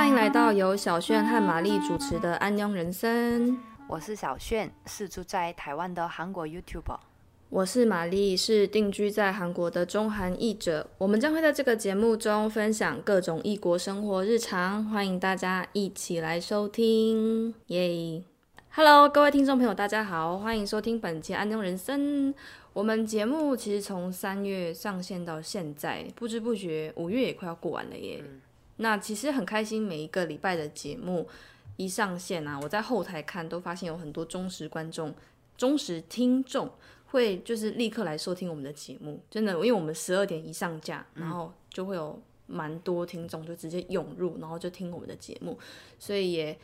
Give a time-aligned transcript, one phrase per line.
[0.00, 3.50] 欢迎来到由小炫和玛丽主持的《安庸人生》。
[3.86, 6.98] 我是小炫，是住在台湾的韩国 YouTuber。
[7.50, 10.88] 我是玛丽，是定居在韩国的中韩译者。
[10.96, 18.22] 我们将会在这个节目中分享各种异国生活日常，欢迎大家一起来收听，耶
[18.70, 22.32] ！Hello，各位听众朋友，大家好，欢迎收听本期《安庸人生》。
[22.72, 28.24] 我们节目其实从三月上线到现在，不知不觉五月也快要过完了耶。
[28.82, 31.28] 那其实很开心，每一个礼拜的节目
[31.76, 35.14] 一上线啊，我在后台看都发现有很多忠实观众、
[35.58, 36.70] 忠实听众
[37.06, 39.20] 会就是立刻来收听我们的节目。
[39.30, 45.58] 真的，因为我们十二点一上架，然后就会有蛮多听众就直接涌入，然后就听我们的节目，
[45.98, 46.58] 所以也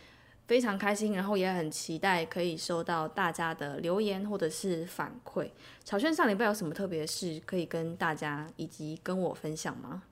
[0.46, 5.50] 非常开心，然后也很期待可以收到大家的留言或者是反馈。
[5.84, 10.02] 草轩上礼拜有什么特别的事可以跟大家以及跟我分享吗？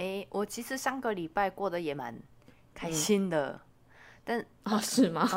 [0.00, 2.18] 哎，我其实上个礼拜过得也蛮
[2.72, 3.60] 开心的，
[4.24, 5.28] 但哦是吗？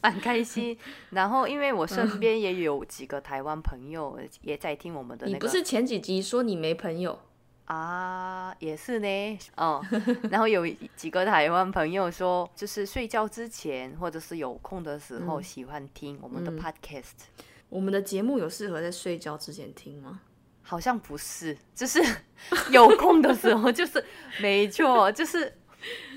[0.00, 0.78] 蛮开心。
[1.10, 7.18] 然后因为我身边也有几个台湾朋友也在听我们的，你不是前几集说你没朋友
[7.64, 8.54] 啊？
[8.60, 9.84] 也是呢，哦。
[10.30, 17.26] 然后有几个台湾朋友说，就是睡觉之前或者是有空的时候喜欢听我们的 podcast。
[17.68, 20.20] 我们的节目有适合在睡觉之前听吗？
[20.68, 21.98] 好像不是， 就是
[22.70, 24.04] 有空的时候， 就是
[24.38, 25.50] 没错，就是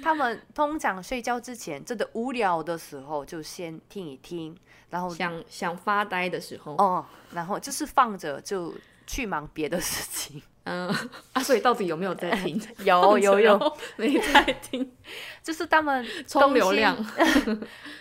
[0.03, 4.53] 他们通常睡觉之前真的无聊的时候，就先听一听，
[4.89, 8.73] 然后想想发呆的时候，哦，然后就是放着就
[9.07, 10.41] 去忙别的事情。
[10.65, 10.93] 嗯，
[11.31, 12.61] 啊，所以到底有没有在听？
[12.83, 14.91] 有有有，没在听，
[15.41, 16.93] 就是他们充流量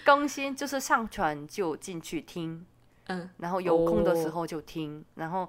[0.04, 2.66] 更新，就是上传就进去听，
[3.06, 5.48] 嗯，然后有空的时候就听，然后。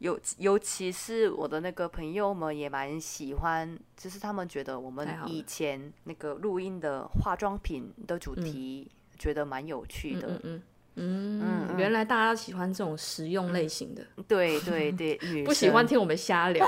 [0.00, 10.40] 尤尤其是我的那个朋友们也蛮喜欢，就是他们觉得我们以前那个录音的化妆品的主题，觉得蛮有趣的。
[10.44, 10.62] 嗯
[11.00, 14.04] 嗯嗯，原来大家喜欢这种实用类型的。
[14.26, 16.66] 对对对，不喜欢听我们瞎聊。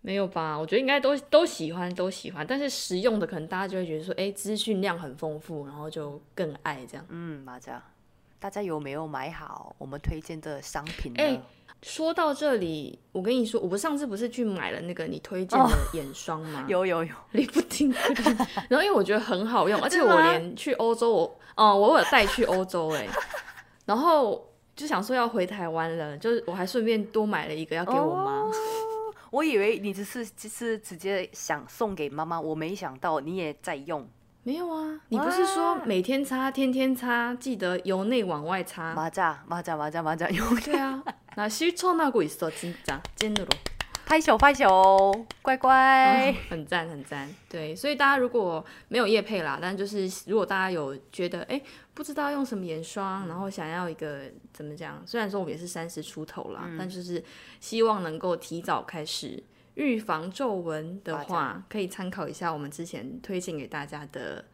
[0.00, 0.56] 没有吧？
[0.56, 2.46] 我觉得应该都都喜欢，都喜欢。
[2.46, 7.04] 但是实用的可能大家就会觉得说，哎，资讯量很丰富，然后就更爱这样。
[7.08, 7.82] 嗯，马甲，
[8.38, 11.42] 大家有没有买好我们推荐的商品呢？
[11.82, 16.64] 说到这里，我跟你说，我不上次不是去买了那个你推荐的眼霜吗？
[16.68, 17.92] 有有有， 你不听。
[18.68, 23.06] 然后因为我觉得很好用，而且我连去欧洲，我嗯，我有带去欧洲哎。
[23.86, 24.44] 然后
[24.74, 28.44] 就想说要回台湾了，就是我还顺便多买了一个要给我妈。
[29.30, 34.08] 我以为你只是只是直接想送给妈妈，我没想到你也在用。
[34.42, 38.94] 没有啊，你不是说每天擦、天天擦，记得由内往外擦。
[38.94, 40.26] 马甲马甲马甲马甲，
[40.64, 41.02] 对啊。
[41.37, 43.47] 那실천하고있어진짜찐으로
[44.05, 47.27] 拍手拍手，乖乖，很赞很赞。
[47.49, 51.59] 对，所以大家如果没有叶配啦，但就是如果大家有觉得哎
[51.93, 55.01] 不知道用什么眼霜，然后想要一个怎么讲？
[55.07, 57.23] 虽然说我们也是三十出头啦，但就是
[57.61, 59.41] 希望能够提早开始
[59.75, 64.45] 预防皱纹的话，可以参考一下我们之前推荐给大家的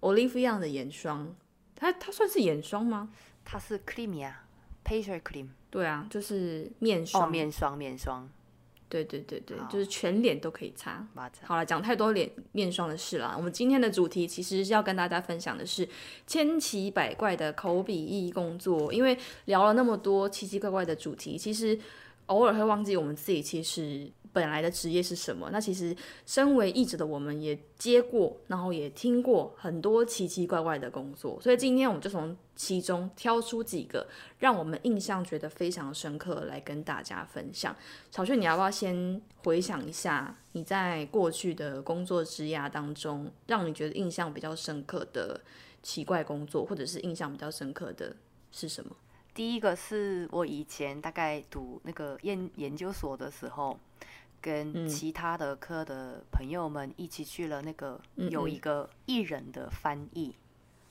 [0.00, 1.34] Olivia 的眼霜。
[1.74, 3.10] 它它算是眼霜吗？
[3.44, 4.39] 它是 cream 呀
[4.85, 5.47] ，facial cream。
[5.69, 8.29] 对啊，就是面霜，面霜，面霜。
[8.89, 11.07] 对对对对，就是全脸都可以擦。
[11.43, 13.33] 好了，讲太多脸面霜的事了。
[13.37, 15.87] 我们今天的主题其实是要跟大家分享的是
[16.27, 18.91] 千奇百怪的口笔译工作。
[18.91, 21.79] 因为聊了那么多奇奇怪怪的主题，其实
[22.25, 24.11] 偶尔会忘记我们自己其实。
[24.33, 25.49] 本来的职业是什么？
[25.51, 34.07] 那其实身为译者的我们也接过，然后也听过很多奇奇怪怪的工作，所以今天我们就从其中挑出几个
[34.39, 37.75] 让我们印象觉得非常深刻来跟大家分享。
[38.09, 45.41] 小雀，你要不要先回想一下你在过去的工作职涯当中，让你觉得印象比较深刻的
[45.83, 48.15] 奇怪工作，或者是印象比较深刻的
[48.51, 48.95] 是什么？
[49.33, 53.77] 第一个是我以前大概读那个研研究所的时候。
[54.41, 60.35] 跟其他的科的朋友们一起去了那个有一个艺人的翻译，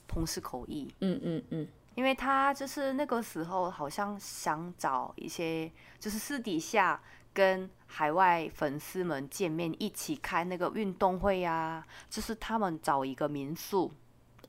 [0.07, 0.87] 同事口译。
[1.01, 5.69] 嗯嗯嗯，因为他就是那个时候好像想找一些，
[5.99, 7.01] 就是私底下
[7.33, 11.85] 跟海外粉丝们见面，一起开那个运动会呀。
[12.09, 13.91] 就是他们找一个民宿，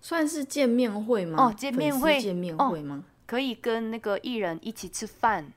[0.00, 1.48] 算是见面会吗？
[1.48, 3.02] 哦，见面会，见面会吗？
[3.26, 5.52] 可以跟那个艺人一起吃饭，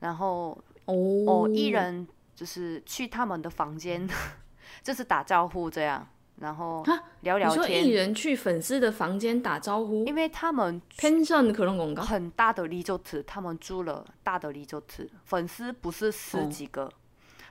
[0.00, 2.06] 然后哦，艺人。
[2.34, 4.08] 就是去他们的房间，
[4.82, 6.06] 就是打招呼这样，
[6.40, 6.84] 然后
[7.20, 7.86] 聊聊天。
[7.86, 16.90] 艺人去粉丝的房间打招呼，因为他们很大的 resort，他们租了大的 resort，粉丝不是十几个，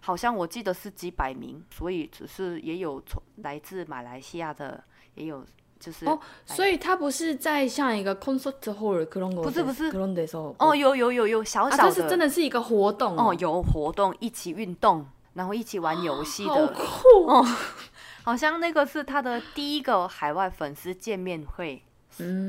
[0.01, 4.83] 好像我记得是几百名，所以只是也有从来自马来西亚的，
[5.15, 5.45] 也有
[6.05, 10.25] 哦，所以他不是在像一个 concert hall，可能不是，可能得
[10.57, 10.75] 哦。
[10.75, 17.45] 有有有有小小，这是真的是一个活动哦，有活动一起运动，然后一起玩游戏的哦。
[18.23, 21.81] 好像那个是他的第一个海外粉丝见面会，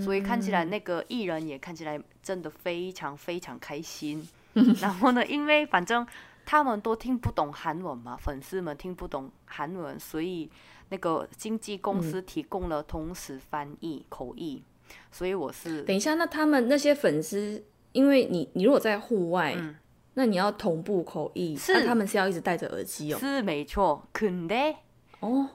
[0.05, 4.29] 所以看起来那个艺人也看起来真的非常非常开心。
[4.81, 6.07] 然后呢，因为反正
[6.47, 10.51] 他们都听不懂韩文嘛，粉丝们听不懂韩文，所以。
[10.89, 14.63] 那个经纪公司提供了同时翻译、口译，
[15.11, 19.77] 所以我是等一下，那他们那些粉丝，因为你你如果在户外，嗯。
[20.17, 21.73] 那你要同步口译，是。
[21.73, 23.19] 那他们是要一直戴着耳机哦。
[23.19, 24.73] 是没错，肯定。
[25.19, 25.49] 哦，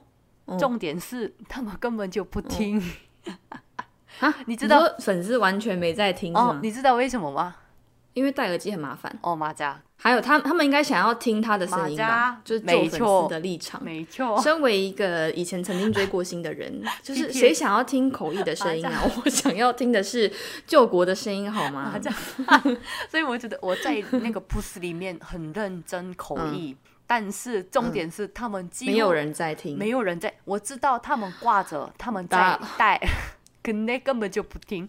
[0.44, 0.58] 哦。
[0.58, 2.78] 重点是他们根本就不听。
[4.18, 7.56] 啊， 你知道说粉丝完全没在听你知道为什么吗？
[8.14, 9.14] 因为戴耳机很麻烦。
[9.22, 13.84] 哦，马甲，还有他他们应该想要听他的声音吧，就是做粉没错丝的立场。
[13.84, 14.40] 没错。
[14.40, 19.02] 身为一个以前曾经追过星的人， 就是谁想要听口译的声音啊？
[19.24, 20.30] 我想要听的是
[20.66, 21.94] 救国的声音，好吗？
[23.08, 26.76] 所以我觉得我在那个 push 里面很认真口译，
[27.06, 33.00] 但是重点是他们几乎没有人在听，没有人在，我知道他们挂着，他们在打带，
[33.62, 34.88] 可那根本就不听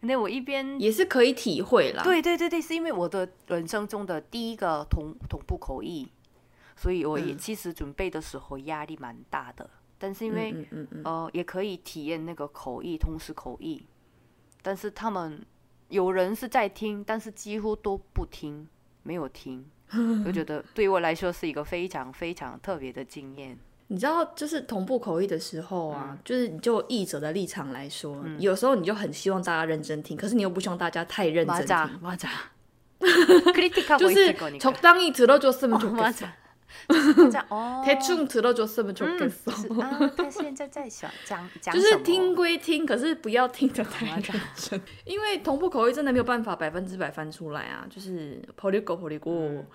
[0.00, 6.08] 那我一边也是可以体会啦。，对对对对，是因为我的人生中的第一个同同步口译，
[6.76, 9.68] 所以我也嗯其实准备的时候压力蛮大的。
[9.98, 13.84] 但是因为、嗯嗯嗯，呃也可以体验那个口译，同时口译，
[14.62, 15.44] 但是他们
[15.90, 18.66] 有人是在听，但是几乎都不听，
[19.02, 19.64] 没有听。
[20.24, 23.58] 我觉得对我来说是一个非常非常特别的经验。
[23.89, 32.29] 你知道，就是同步口译的时候嗯啊，就是你就译者的立场来说，有时候你就很希望大家认真听，可是你又不希望大家太认真 맞 听， 아 맞아
[32.99, 34.59] 크리틱하고 就是 있을 거니까.
[34.59, 36.01] 적당히 들어줬으면 어, 좋겠어.
[36.01, 36.33] 맞아.
[36.87, 37.45] 맞아.
[37.49, 37.81] 어.
[37.85, 39.51] 대충 들어줬으면 嗯 좋겠어.
[39.51, 49.65] 是啊，他现在在想讲 讲就什么是听归听，可是不要听得太认맞아 真，因为同步口译真的没有办法百分之百翻出来啊，就是버릴거버리고，然后핵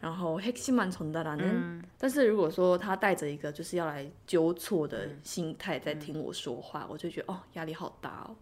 [0.00, 1.40] 심만전달하는。
[1.42, 8.34] 嗯但是如果说他带着一个就是要来纠错的心态在听我说话，我就觉得哦压力好大哦。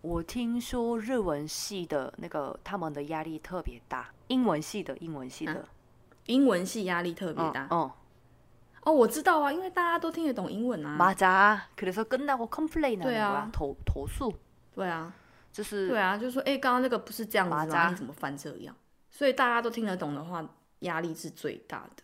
[0.00, 5.68] 我听说日文系的那个他们的压力特别大，英文系的英文系的
[6.26, 7.90] 英文系压力特别大嗯，
[8.84, 10.96] 哦，我知道啊，因为大家都听得懂英文啊。
[10.96, 14.32] 맞아。그래서끝나고 complain 하는 对啊 거야，投投诉
[14.74, 15.12] 对啊，
[15.52, 17.64] 就是对啊，就说哎，刚刚那个不是这样子吗？
[17.64, 18.74] 马扎你怎么翻这样？
[19.10, 20.44] 所以大家都听得懂的话，
[20.79, 22.03] 压力是最大的。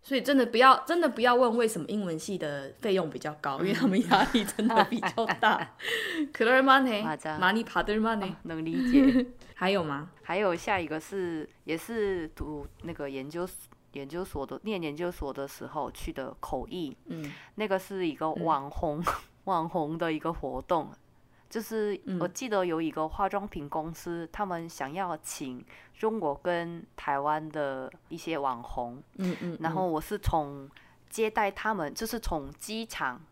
[0.00, 5.76] 所以真的不要，真的不要问为什么英文系的费用比较高，因为他们压力真的比较大。
[6.32, 7.02] 可乐 money，
[7.38, 9.26] 马尼帕 money，能理解。
[9.54, 10.10] 还有吗？
[10.22, 13.46] 还有下一个是，也是读那个研究
[13.92, 19.04] 研究所的，念研究所的时候去的口译，嗯，那个是一个网红、
[19.44, 20.90] 网红的一个活动，
[21.48, 25.64] 就是我记得有一个化妆品公司，他们想要请
[25.94, 30.68] 中国跟台湾的一些网红，嗯嗯，然后我是从
[31.08, 33.22] 接待他们，就是从机场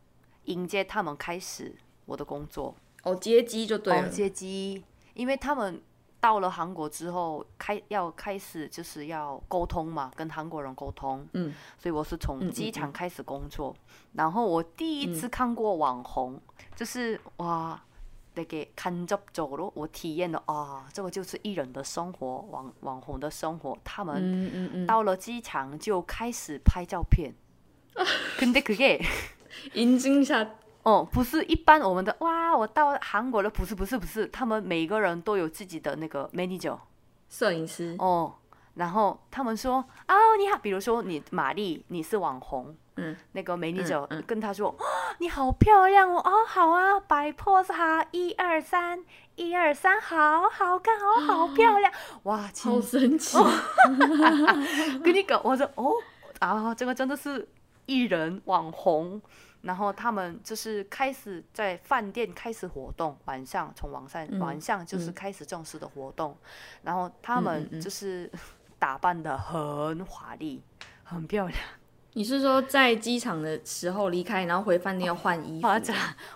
[0.44, 2.74] 迎接他们开始我的工作。
[3.02, 4.06] 哦接机就对了。
[4.06, 4.82] 哦，接机，
[5.12, 5.82] 因为他们
[6.18, 13.76] 到了韩国之后，开要开始就是要沟通嘛，跟韩国人沟通，嗯，所以我是嗯从嗯机场开始工作。
[14.14, 16.40] 然后我第一次看过网红，
[16.74, 17.78] 就是哇。
[18.35, 23.77] 되게간접적으로我体验了啊，这个就是艺人的生活，网网红的生活。
[23.83, 27.33] 他们嗯嗯嗯，到了机场就开始拍照片，
[28.39, 29.01] 근데그게
[29.73, 30.47] 인증샷
[30.83, 36.77] 哦， 不是一般我们的哇，我到韩国了，不是不是不是，他们每个人都有自己的那个 manager
[37.29, 37.95] 摄影师。
[37.99, 38.33] 哦，
[38.76, 44.76] 然后他们说哦你好，比如说你玛丽你是网红，嗯，那个 manager 嗯跟他说、哦
[45.18, 49.02] 你好漂亮哦，哦好啊，摆 pose 哈，一二三，
[49.34, 51.90] 一二三，好好看哦，好漂亮，
[52.24, 53.38] 哇，好，神奇。
[55.02, 55.92] 跟你讲，我说哦
[56.40, 57.48] 啊，这个真的是
[57.86, 59.20] 艺人网红。
[59.62, 65.14] 然后他们就是开始在饭店开始活动，晚上从晚上、嗯晚上就是嗯。
[65.14, 66.36] 开始正式的活动，
[66.82, 67.80] 然后他嗯们嗯。
[67.80, 68.30] 就是
[68.78, 70.62] 打扮的很华丽，
[71.04, 71.58] 很漂亮。
[72.12, 75.68] 你是说在机场的时候离开，然后回饭店要换衣服？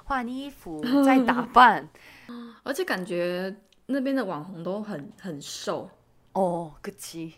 [0.04, 1.88] 换衣服再打扮，
[2.62, 3.56] 而且感觉
[3.87, 5.88] 那边的网红都很很瘦
[6.32, 7.35] 哦，可惜。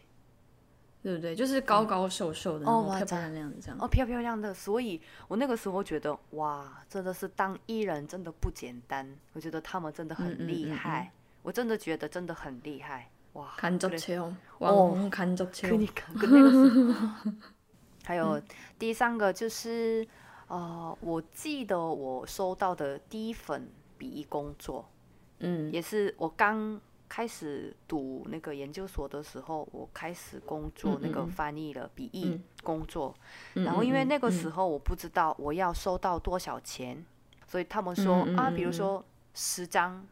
[1.05, 1.35] 对不对？
[1.35, 3.77] 就是高高瘦瘦的，哦，漂漂亮亮的这样。
[3.81, 4.55] 哦，漂漂亮的。
[4.55, 9.13] 所以我那个时候觉得，哇，真的是当艺人真的不简单。
[9.33, 11.11] 我觉得他们真的很厉害，
[11.43, 13.11] 我真的觉得真的很厉害。
[13.35, 15.69] 哇，看足球，网红看足球。
[18.05, 18.41] 还有
[18.79, 20.07] 第三个就是，
[20.49, 24.89] 呃，我记得我收到的第一份笔译工作，
[25.39, 26.81] 嗯，也是我刚。
[27.15, 33.15] 开始读那个研究所的时候，我开始工作那个翻译的笔译工作，
[33.53, 37.05] 然后因为那个时候我不知道我要收到多少钱，
[37.47, 40.03] 所以他们说啊，比如说十张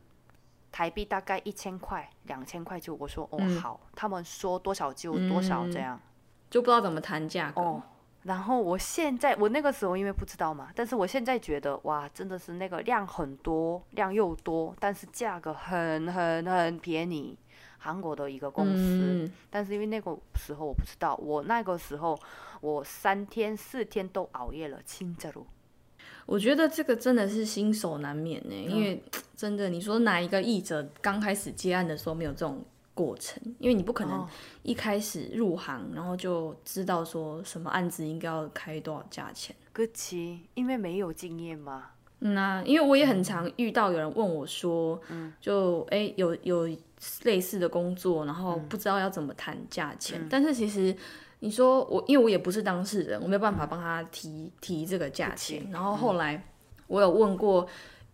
[0.72, 6.00] 台币大概一千块、两千块就我说哦好，他们说多少就多少这样，
[6.48, 7.82] 就不知道怎么谈价格。
[8.24, 17.38] 然后我现在，我那个时候因为不知道嘛，但是我现在觉得哇，真的是那个量很多，量又多，但是价格很很很便宜，
[17.78, 19.30] 韩国的一个公司。
[19.48, 22.18] 但是因为那个时候我不知道，我那个时候
[22.60, 25.46] 我三天四天都熬夜了，亲着路。
[26.30, 29.02] 我觉得这个真的是新手难免呢，因为
[29.36, 32.64] 真的你说哪一个译者刚开始接案的时候没有这种。
[32.92, 34.26] 过程，因为你不可能
[34.62, 39.56] 一开始入行，然后就知道说什么案子应该要开多少价钱。
[39.72, 41.92] 可其因为没有经验嘛。
[42.18, 46.68] 嗯啊，因为我也很常遇到有人问我说，嗯，就哎有有
[47.22, 50.26] 类似的工作，然后不知道要怎么谈价钱。
[50.28, 50.94] 但是其实
[51.40, 55.66] 你说我，因为我也不是当事人，我没有办法帮他提提这个价钱。
[55.70, 56.42] 然后后来
[56.86, 57.66] 我有问过，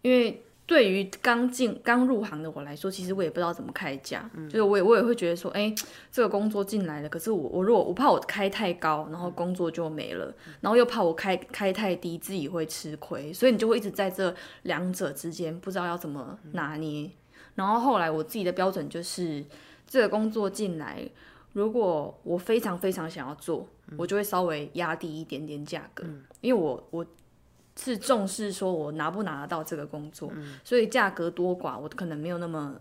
[0.03, 0.43] 因为。
[0.69, 5.73] 对于刚进刚入行的我来说，其实我也不知道怎么开价，就是我也我也会觉得说，哎，
[6.11, 17.09] 这个工作进来了，可是我我如果我怕我开太高，然后工作就没了，然后又怕我开开太低，自己会吃亏，所以你就会一直在这两者之间不知道要怎么拿捏。
[17.55, 19.45] 然后后来我自己的标准就是，
[19.87, 21.09] 这个工作进来，
[21.57, 26.05] 如果我非常非常想要做，我就会稍微压低一点点价格，
[26.43, 27.07] 因为我我。
[27.79, 30.33] 是重视说我拿不拿得到这个工作，
[30.65, 32.75] 所以价格多寡我可能没有那么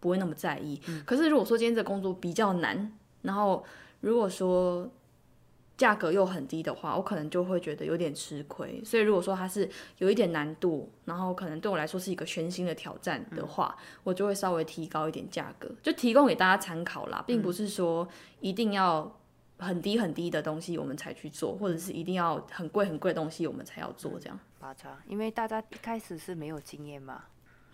[0.00, 0.76] 不会那么在意。
[1.06, 3.64] 可是如果说今天这工作比较难，然后
[4.00, 4.90] 如果说
[5.80, 8.84] 价格又很低的话，我可能就会觉得有点吃亏。
[8.84, 18.06] 所以如果说它是有一点难度，然后可能对我来说是一个全新的挑战的话，我就会稍微提高一点价格，就提供给大家参考啦，并不是说
[18.40, 19.16] 一定要。
[19.62, 24.40] 很低很低的东西我们才去做，或者是一定要很贵很贵的东西我们才要做这样。
[24.58, 27.24] 八叉，因为大家一开始是没有经验嘛。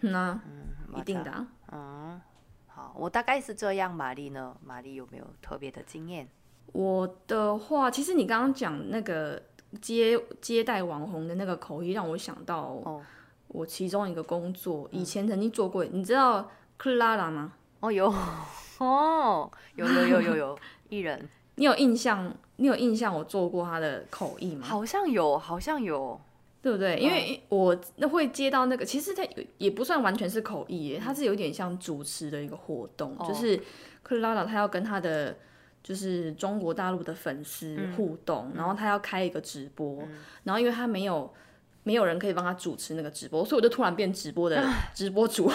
[0.01, 1.47] 那嗯，一定的。
[1.71, 2.21] 嗯，
[2.67, 3.95] 好，我大概是这样。
[3.95, 4.57] 玛丽呢？
[4.65, 6.29] 玛丽有没有特别的经验？
[6.73, 9.41] 我的话，其实你刚刚讲那个
[9.81, 13.03] 接接待网红的那个口译，让我想到
[13.49, 15.85] 我其中一个工作，以前曾经做过。
[15.85, 17.53] 你知道克拉拉吗？
[17.81, 18.13] 哦，有
[18.79, 20.59] 哦，有有有有有
[20.89, 21.29] 艺人。
[21.55, 22.35] 你有印象？
[22.57, 24.67] 你有印象我做过他的口译吗？
[24.67, 26.19] 好像有，好像有，
[26.63, 26.99] 对不对？
[26.99, 29.23] 因为我那会接到那个，其实它
[29.59, 33.59] 也不算完全是口译，它是有点像主持的一个活动，就是
[34.03, 35.37] 克拉拉他要跟他的
[35.87, 40.03] 就是中国大陆的粉丝互动，然后他要开一个直播，
[40.43, 41.33] 然后因为他没有
[41.85, 44.61] 没有人可以帮他主持那个直播，所以我就突然变直播的
[44.93, 45.49] 直播主。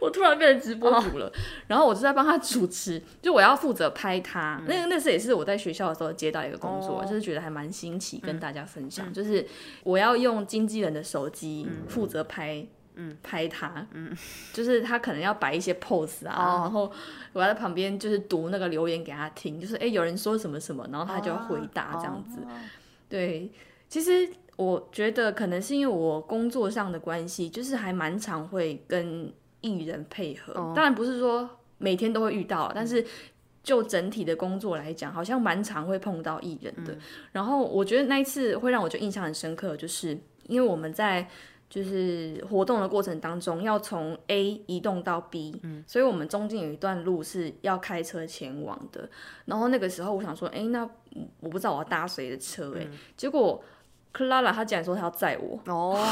[0.00, 1.28] 我突然变成直播主了，
[1.66, 4.62] 然后我就在帮他主持，就我要负责拍他。
[4.68, 9.12] 那个那次也是我在学校的时候接到一个工作，就是觉得还蛮新奇，跟大家分享。
[9.12, 9.44] 就是
[9.82, 12.64] 我要用经纪人的手机负责拍，
[12.96, 14.14] 嗯，拍他，嗯，
[14.52, 16.92] 就是他可能要摆一些 pose 啊，然后
[17.32, 22.40] 我在旁边就是读那个留言给他听，就是哎有人说什么什么，然后他就要回答这样子。
[23.08, 23.50] 对，
[23.88, 29.32] 其实我觉得可能是因为我工作上的关系，就是还蛮常会跟。
[29.62, 31.48] 艺人配合，当然不是说
[31.78, 33.04] 每天都会遇到，但是
[33.64, 36.96] 就整体的工作来讲，好像蛮常会碰到艺人的。
[37.32, 41.26] 然后我觉得那一次会让我就印象很深刻，就是因为我们在
[41.76, 49.06] 就是活动的过程当中，要从 A 移动到 B，所以我们中间有一段路是要开车前往的。
[49.44, 50.88] 然后那个时候我想说，哎，那
[51.40, 53.62] 我不知道我要搭谁的车，哎，结果。
[54.12, 56.02] 克拉拉，他竟然说他要载我哦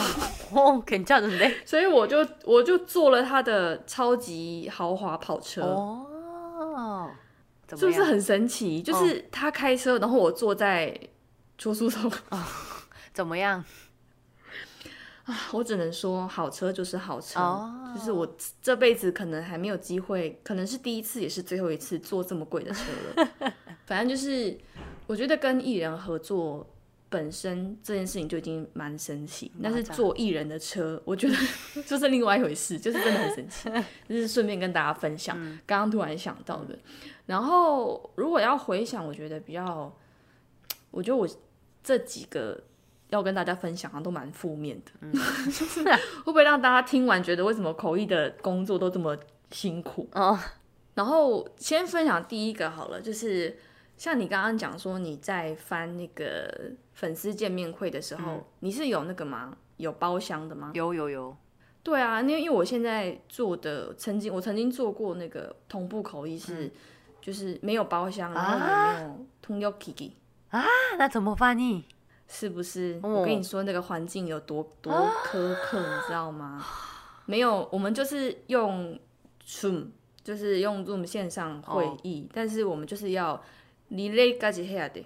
[0.53, 7.11] 哦， 肯这样子嘞，所以我就我就坐了他的超级豪华跑车哦，
[7.71, 8.83] 是不是很神奇？
[8.83, 10.95] 就是他开车，然后我坐在
[11.57, 12.47] 出租车啊，
[13.15, 13.65] 怎么样？
[15.25, 22.85] 啊，我只能说好车就是好车，就是我这辈子可能还没有机会，可能是第一次也是最后一次坐这么贵的车
[23.17, 23.53] 了。
[23.87, 24.57] 反正就是
[25.07, 26.67] 我觉得跟艺人合作
[27.09, 31.35] 本身这件事情就已经蛮神奇，但是坐艺人的车，我觉得
[31.87, 33.71] 就是另外一回事，就是真的很神奇。
[34.09, 36.79] 就是顺便跟大家分享，刚刚突然想到的。
[37.27, 39.91] 然后如果要回想，我觉得比较，
[40.91, 41.27] 我觉得我
[41.83, 42.63] 这几个
[43.15, 44.93] 要跟大家分享，都蛮负面的。
[46.25, 49.17] 会不会让大家听完觉得为什么口译的工作都这么
[49.51, 50.09] 辛苦？
[50.13, 50.39] 哦。
[50.95, 53.59] 然后先分享第一个好了，就是
[53.97, 59.57] 像你刚刚讲说你在翻那个粉丝见面会的时候，你是有那个吗？
[59.77, 60.71] 有包厢的吗？
[60.75, 61.37] 有有有。
[61.83, 66.73] 对啊，因为因为我现在做的，曾经我曾经做过那个同步口译是，
[67.21, 70.13] 就是没有包厢，然后也没有通用 Kiki
[70.51, 70.65] 啊，
[70.97, 71.85] 那怎么翻译？
[72.29, 72.99] 是不是？
[73.03, 74.93] 我跟你说那个环境有多多
[75.25, 76.65] 苛刻，你知道吗？
[77.27, 78.99] 没有，我们就是用
[79.47, 79.87] Zoom。
[80.25, 83.39] 就是用 Zoom 线上会议，但是我们就是要
[83.91, 85.05] relay 嘎几下的，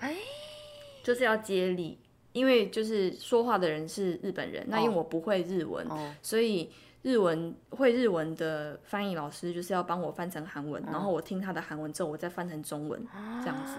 [1.02, 1.98] 就是要接力，
[2.30, 5.84] 因为就是说话的人是日本人，那因为我不会日文，
[6.22, 6.70] 所以
[7.02, 13.04] 日文会日文的翻译老师就是要帮我翻成韩文，然后我听他的韩文之后，我再翻成中文
[13.40, 13.72] 这样子。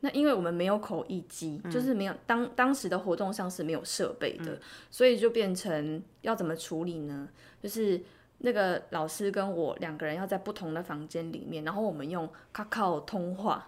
[0.00, 4.58] 那因为我们没有口译机，就是没有当当时的活动上是没有设备的，
[4.90, 7.28] 所以就变成要怎么处理呢？
[7.62, 8.00] 就是。
[8.42, 13.66] 那个老师跟我两个人要在不同的房间里面，然后我们用 Kakao 通话，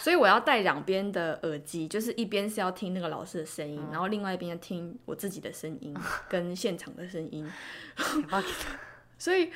[0.00, 5.94] 所以我要戴两边的耳机，就是一边是要听那个老师的声音，然后另外一边要听我自己的声音
[6.26, 7.46] 跟现场的声音。
[9.20, 9.52] 所以，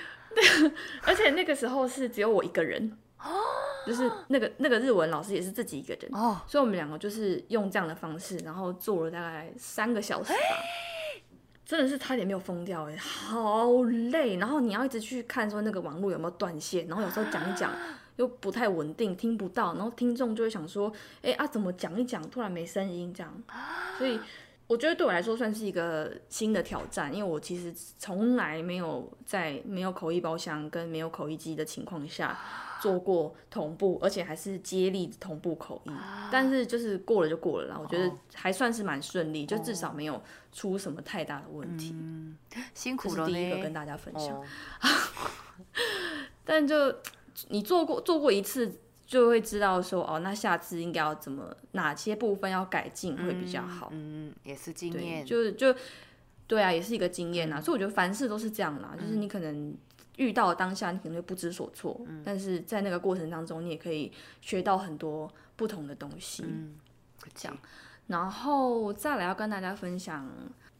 [1.04, 2.98] 而且那个时候是只有我一个人，
[3.86, 6.10] 就是那个那个日文老师也是自己一个人，
[6.46, 10.38] 所以我们两个就是用这样的方式，然后做了大概三个小时吧。
[11.64, 14.36] 真的是差点没有疯掉哎，好累。
[14.36, 17.72] 然后你要一直去看说那个网络有没有断线，然后有时候讲一讲
[18.16, 19.72] 又不太稳定，听不到。
[19.74, 23.42] 然后听众就会想说，哎啊，怎么讲一讲突然没声音这样？
[23.96, 24.20] 所以
[24.66, 32.38] 我觉得对我来说算是一个新的挑战，因为我其实从来没有在没有口译包厢跟没有口译机的情况下。
[32.82, 35.90] 做过同步，而且还是接力同步口译，
[36.32, 37.78] 但是就是过了就过了啦。
[37.80, 40.20] 我觉得还算是蛮顺利，就至少没有
[40.52, 41.94] 出什么太大的问题。
[42.74, 44.42] 辛苦了第一个跟大家分享。
[46.44, 46.92] 但就
[47.50, 48.72] 你做过做过一次，
[49.06, 53.90] 就会知道说哦，那下次应该要怎么哪些部分要改进会比较好。
[53.92, 55.72] 嗯，也是经验，就是就
[56.48, 57.60] 对啊，也是一个经验呐。
[57.60, 59.72] 所以我觉得凡事都是这样啦，就是你可能。
[60.16, 66.44] 遇到当下，你可能会不知所措，但是在那个过程当中，你也可以学到很多不同的东西。
[66.46, 66.76] 嗯
[67.34, 67.56] 这样，
[68.08, 70.28] 然后再来要跟大家分享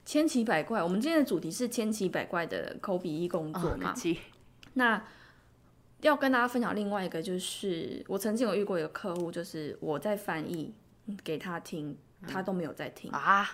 [0.05, 0.83] 千奇百怪。
[0.83, 3.95] 我们今天的主题是千奇百怪的口笔译工作嘛？
[4.75, 5.01] 那
[6.01, 10.75] 要跟大家分享另外一个，就是我曾经有遇过一个客户，就是我在翻译
[11.23, 13.49] 给他听，他都没有在听啊。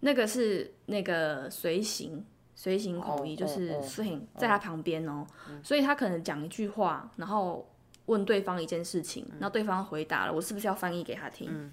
[0.00, 2.24] 那个是那个随行。
[2.62, 5.26] 随行口译就是随行在他旁边哦，
[5.64, 7.68] 所以他可能讲一句话，然后
[8.06, 11.72] 问对方一件事情，那对方回答了，我是不是要翻译给他听？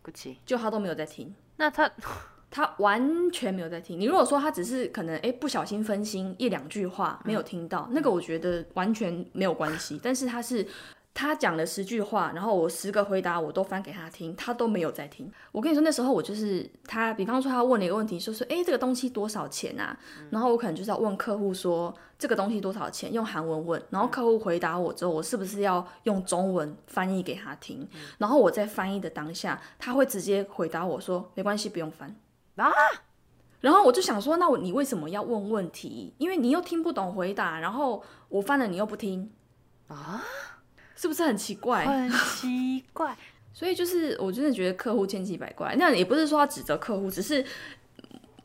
[0.00, 1.90] 不起，就他都没有在听，那他
[2.50, 4.00] 他完全没有在听。
[4.00, 10.66] 你如果说他只是可能哎不小心分心一两句话没有听到，那个我觉得完全没有关系，但是他是。
[11.14, 15.30] 他讲了十句话，然后我十个回答我都翻给他听，他都没有在听。
[15.52, 19.96] 我跟你说，那时候我就是他，比方说他问了一个问题，说是哎这个东西多少钱啊？
[20.30, 27.88] 然后我可能就是要问客户说这个东西多少钱，用韩文问，然后客户回答我之后，我是不是要用中文翻译给他听？
[28.18, 32.12] 然后我在翻译的当下，他会直接回答我说没关系，不用翻
[32.56, 32.72] 啊。
[33.60, 36.12] 然后我就想说，那我你为什么要问问题？
[36.18, 39.30] 因为你又听不懂回答，然后我翻了你又不听
[39.86, 40.24] 啊？
[41.04, 41.84] 是不是很奇怪？
[41.84, 43.14] 很奇怪，
[43.52, 45.76] 所以就是我真的觉得客户千奇百怪。
[45.78, 47.44] 那也不是说要指责客户，只是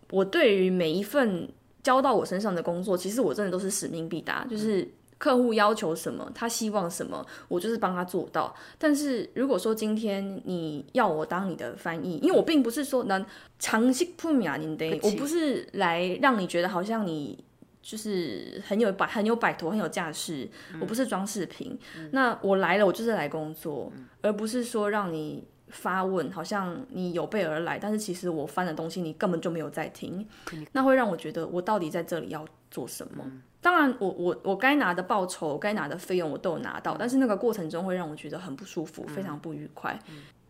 [0.10, 1.48] 我对于每一份
[1.82, 4.46] 交到我身上的工作，其实我真的都是使命必达。
[4.50, 4.86] 就是
[5.18, 8.54] 客户要求什么，他希望什么，我就是帮他做到。
[8.78, 13.26] 但是如果说今天你要我当你的翻译，因为我并不是说能
[13.58, 17.42] 长期铺米啊，您得，我不是来让你觉得好像你。
[17.82, 20.48] 就是很有摆很有摆头很有架势，
[20.80, 21.78] 我不是装饰品。
[22.12, 30.28] 那我来了，我就是来工作，而不是说让你发问，好像你有备而来，但是其实我翻的东西你根本就没有在听，
[30.74, 33.24] 那会让我觉得我到底在这里要做什么？
[33.62, 40.00] 当然，我我我该拿的报酬、该拿的费用我都有拿到，但是那个过程中会让我觉得很不舒服，非常不愉快。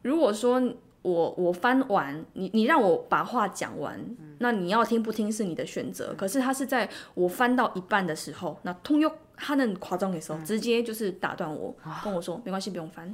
[0.04, 0.62] 如果说
[1.03, 4.03] 我我翻完，你你让我把话讲完，
[4.39, 6.15] 那你要听不听是你的选择。
[6.17, 13.13] 可是他是在我翻到一半的时候，那通用他能夸张的时候，直接就是打断我，跟我说没关系，不用翻。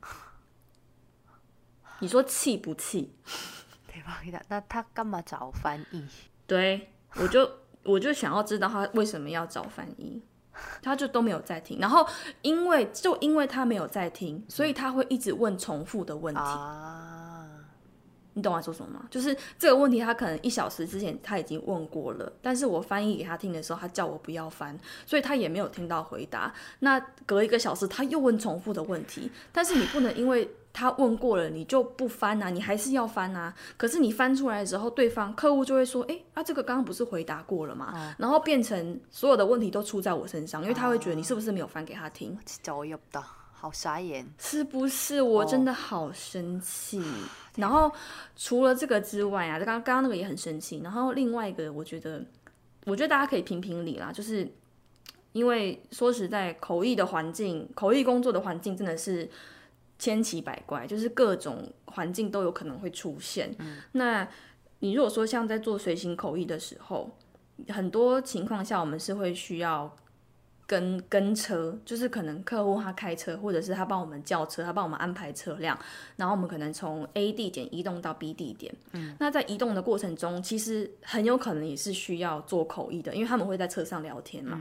[2.04, 3.14] 你说气不气？
[3.88, 4.20] 对吧？
[4.48, 6.04] 那他干嘛找翻译？
[6.46, 7.50] 对，我就
[7.82, 10.20] 我就想要知道他为什么要找翻译，
[10.82, 11.78] 他就都没有在听。
[11.80, 12.06] 然后
[12.42, 16.40] 因为就因为他没有在听，所以他会一直问重复的问题。
[18.34, 19.06] 你懂我说什么吗？
[19.10, 26.52] 就是这个问题，他可能一小时之前他已经问过了，但是我翻译给他听的时候，他叫我不要翻，所以他也没有听到回答。
[26.80, 30.50] 那隔一个小时他又问重复的问题，但是你不能因为。
[30.76, 32.50] 他问过了，你就不翻啊？
[32.50, 33.54] 你还是要翻啊？
[33.76, 42.36] 可是你翻出来的时候，对方客户就会说：“哎，啊，这个刚刚不是回答过了吗？”然后变成所有的问题都出在我身上，因为他会觉得你是不是没有翻给他听？
[42.76, 45.22] 我有的，好傻眼，是不是？
[45.22, 47.00] 我真的好生气。
[47.54, 47.92] 然后
[48.34, 50.80] 除了这个之外啊，刚刚刚刚那个也很生气。
[50.82, 52.20] 然后另外一个，我觉得，
[52.84, 54.50] 我觉得大家可以评评理啦，就是
[55.30, 59.30] 因为说实在，口译的环境，口译工作的环境真的是。
[59.98, 63.54] 千奇百怪，就是各种环境都有可能会出现。
[63.92, 64.28] 那
[64.80, 67.16] 你如果说像在做随行口译的时候，
[67.68, 69.96] 很多情况下我们是会需要
[70.66, 75.78] 跟跟车，就是可能客户他开车，或者是他帮我们叫车，他帮我们安排车辆，
[76.16, 78.74] 然后我们可能从 A 地点移动到 B 地点。
[78.92, 84.60] 嗯，那在移动的过程中，其实很有可能也是需要做口译的，因为他们会在车上聊天嘛。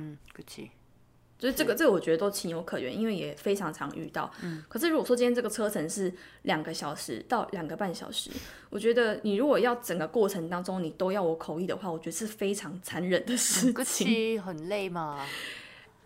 [1.43, 4.31] 所以这个这个我觉得都情有可原，因为也非常常遇到。
[4.43, 6.09] 嗯，可是如果说今天这个车程是
[6.43, 8.31] 两个小时到两个半小时，
[8.69, 14.41] 我觉得你如果要整个过程当中你都要我口译的话，我觉得是非常残忍的事情。
[14.41, 15.27] 很累嘛，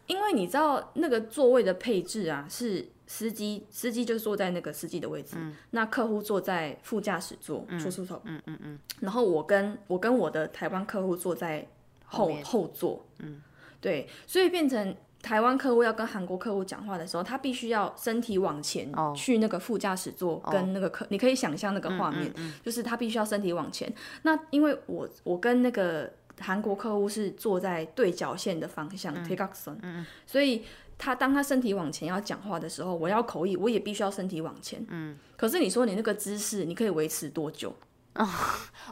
[0.07, 5.37] 因为你知道那个座位的配置啊，是司机司机就坐在那个司机的位置，
[5.69, 11.67] 那客户坐在副驾驶座出出头，嗯嗯嗯，然后我跟我跟我的台湾客户坐在
[12.05, 13.39] 后后座，嗯，
[13.79, 14.95] 对，所以变成。
[15.22, 22.32] 台湾客户要跟韩国客户讲话的时候，他必须要身体往前去那个副驾驶座，跟那个客，你可以想象那个画面，
[22.64, 23.92] 就是他必须要身体往前。
[24.22, 30.64] 那因为我我跟那个韩国客户是坐在对角线的方向，take a c n 所以
[30.98, 34.84] 他当他身体往前要讲话的时候，我要口译，我也必须要身体往前。
[34.88, 37.72] 嗯，可是你说你那个姿势，你可以维持多久？
[38.14, 38.28] 啊，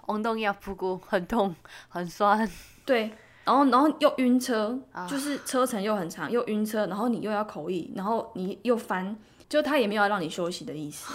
[0.06, 1.56] 운동이아프고很痛
[1.88, 2.48] 很酸。
[2.84, 3.10] 对。
[3.45, 4.77] 然后，然后又晕车，
[5.07, 9.15] 就是车程又很长，又晕车，然后你又要口译，然后你又翻，
[9.47, 11.13] 就他也没有让你休息的意思。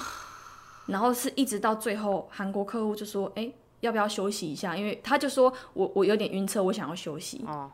[0.87, 7.45] 然后是一直到最后，韩国客户就说：“哎，要不要休息一下？”因为他就说我我有点晕车，我想要休息。
[7.47, 7.71] 哦。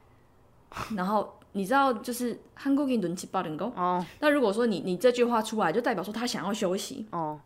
[0.97, 3.73] 然后你知道，就是韩国给轮起八点钟。
[3.77, 4.05] 哦。
[4.21, 7.07] 那如果说你你这句话出来，就代表说他想要休息。
[7.11, 7.39] 哦。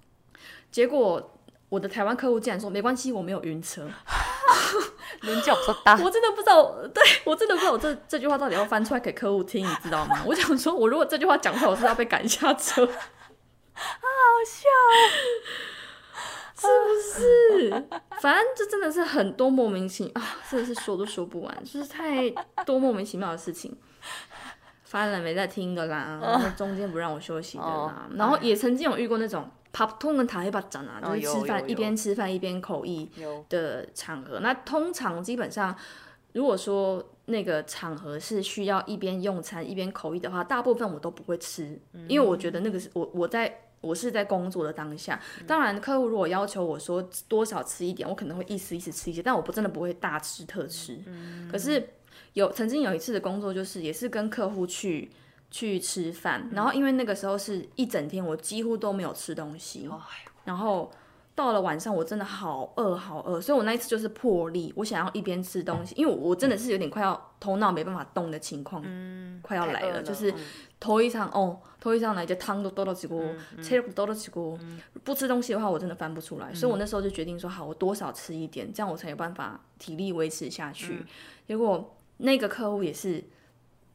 [0.70, 1.30] 结果
[1.68, 3.88] 我的台湾客户竟然说：“没关系，我没有晕车。”
[5.22, 10.22] 轮脚说大，我真的不知道，对我真的不知道我这这句话到底要翻出来给客户听，你知道吗？
[10.26, 12.92] 我想说，我如果这句话讲出来，我是要被赶下车，好
[14.46, 14.68] 笑，
[16.56, 16.94] 是不
[17.70, 17.88] 是？
[18.20, 22.30] 反正这真的是很多莫名其妙啊，真的是说都说不完，就是太
[22.64, 23.76] 多莫名其妙的事情。
[24.84, 29.48] 翻了没在听的啦，然后中间不让我休息的啦，然后也曾经有遇过那种。
[29.72, 33.09] P 通跟塔黑巴讲啊，就是吃饭一边吃饭一边口译
[33.48, 34.40] 的场合。
[34.40, 35.74] 那通常基本上，
[36.33, 45.20] 如果说那个场合是需要一边用餐一边口译的话，大部分我都不会吃，因为我觉得那个是我我在我是在工作的当下。
[45.46, 50.98] 当然，客户如果要求我说多少吃一点，我可能会意思意思吃一些，但我不真的不会大吃特吃。
[51.50, 51.90] 可是
[52.33, 55.11] 有曾经有一次的工作，就是也是跟客户去。
[55.50, 59.88] 去吃饭，然后因为那个时候是一整天，我几乎都没有吃东西。
[60.44, 60.90] 然后
[61.34, 68.82] 到了晚上，我真的好饿好饿，所以我那一次就是破例，我想要一边吃东西，因为我真的是有点快要头脑没办法动的情况，
[69.42, 70.32] 快要来了，就是
[70.78, 73.22] 头一场哦，头一场来就汤都多了几锅，
[73.62, 74.58] 菜都多了几锅，
[75.02, 76.54] 不吃东西的话，我真的翻不出来。
[76.54, 81.04] 所以我那时候就决定说，好，我多少吃一点，这样我才有办法体力维持下去。
[81.46, 83.24] 结果那个客户也是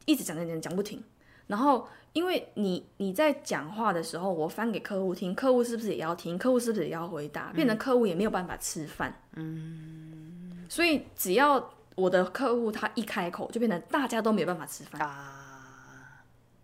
[0.04, 1.02] 一直讲讲讲讲不停。
[1.46, 6.36] 然后，因为你你在讲话的时候，我翻给客户听，客户是不是也要听？
[6.36, 7.52] 客户是不是也要回答？
[7.52, 9.14] 变成客户也没有办法吃饭。
[9.34, 10.66] 嗯。
[10.68, 15.00] 所以只要我的客户他一开口，就变成大家都没有办法吃饭。
[15.00, 15.35] 啊。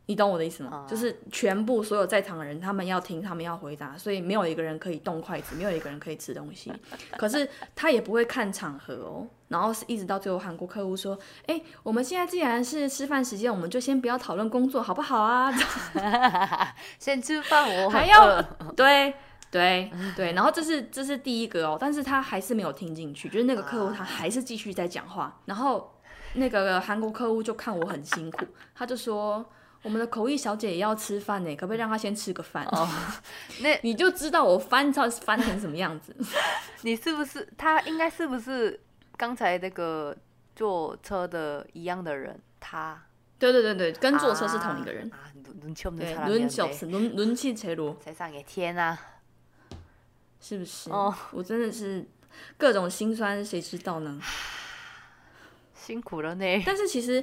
[0.06, 0.84] 你懂我的意思吗？
[0.88, 6.72] 就是全部所有在场的人，他们要听，他们要回答，所以没有一个人可以动筷子，没有一个人可以吃东西。
[7.16, 15.52] 可是他也不会看场合哦，然后是一直到最后，韩国客户说：“哎，我们现在既然是吃饭时间，我们就先不要讨论工作，好不好啊？”
[16.98, 18.42] 先吃饭，我还要
[18.74, 19.14] 对
[19.52, 25.94] 对对，然后这是这是第一个哦，但是他还是没有听进去，就是那个客户他还是继续在讲话，然后
[26.34, 29.46] 那个韩国客户就看我很辛苦，他就说。
[29.82, 32.64] 我们的口译小姐也要吃饭呢，可不可以让她先吃个饭？
[32.72, 32.88] 哦，
[33.60, 36.14] 那 你就知道我翻到翻成什么样子。
[36.82, 37.80] 你是不是他？
[37.82, 38.78] 应该是不是
[39.16, 40.16] 刚才那个
[40.54, 42.40] 坐车的一样的人？
[42.60, 43.02] 他？
[43.38, 45.10] 对对对对，跟坐车是同一个人。
[45.12, 47.96] 啊，轮气轮，轮气轮轮气车路。
[48.00, 48.96] 才上也天啊！
[50.40, 50.90] 是不是？
[50.90, 52.06] 哦，我真的是
[52.56, 54.20] 各种心酸，谁知道呢？
[55.82, 56.44] 辛苦了呢。
[56.64, 57.22] 但是其实，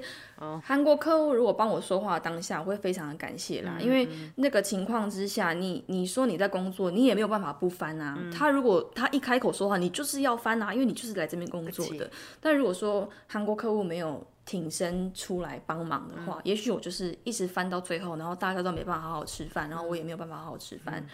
[0.61, 3.77] 韩国客户如果帮我说话当下，我会非常的感谢啦。
[3.79, 8.17] 因为那个情况之下，你你说你在工作，你也没有办法不翻啊。
[8.31, 12.09] 他如果他一开口说话，你就是要翻啊，因为你就是来这边工作的。
[12.41, 21.05] 但如果说韩国客户没有挺身出来帮忙的话，也许我就是一直翻到最后，然后大家都没办法好好吃饭，然后我也没有办法好好吃饭，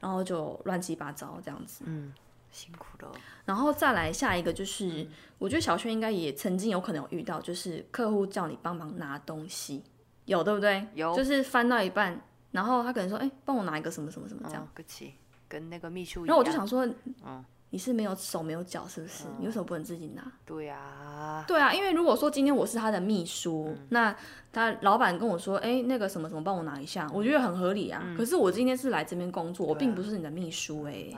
[0.00, 1.84] 然后就乱七八糟这样子。
[1.86, 2.12] 嗯。
[2.56, 3.12] 辛苦了，
[3.44, 9.84] 然后再来下一个就是，我觉得小轩应该也曾经有可能有遇到，就是客户叫你帮忙拿东西，
[10.24, 10.86] 有对不对？
[10.94, 12.18] 有，就是翻到一半，
[12.52, 15.12] 然后他可能说，哎，帮我拿一个什么什么什么这样，客气，
[15.46, 16.24] 跟那个秘书。
[16.24, 16.88] 然后我就想说，
[17.26, 19.24] 嗯，你是没有手没有脚是不是？
[19.38, 20.32] 你为什么不能自己拿？
[20.46, 24.16] 对啊，对啊，因为如果说今天我是他的秘书，那
[24.50, 28.02] 他老板跟我说，哎，那个什么什么帮我拿一下，我觉得很合理啊。
[28.16, 31.12] 可是我今天是来这边工作，我并不是你的秘书哎。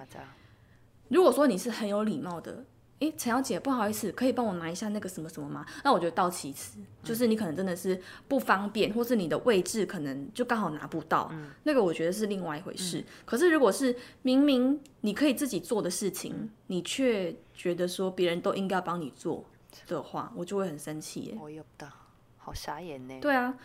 [1.08, 2.64] 如果说你是很有礼貌的，
[3.00, 5.64] 诶，陈小姐，不好意思，可以帮我拿一下那个什么什么吗？
[5.84, 13.04] 那我觉得到其次，就是你可能真的是不方便，或是你的位置可能就刚好拿不到，那个我觉得是另外一回事。
[13.24, 19.44] 可是如果是明明你可以自己做的事情，你却觉得说别人都应该帮你做
[19.86, 21.38] 的话，我就会很生气耶。
[21.40, 21.88] 我有的，
[22.36, 23.18] 好傻眼呢。
[23.20, 23.56] 对啊。